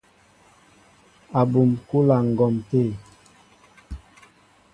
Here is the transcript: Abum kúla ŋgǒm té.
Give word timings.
Abum 1.39 1.69
kúla 1.87 2.17
ŋgǒm 2.27 2.55
té. 2.69 2.81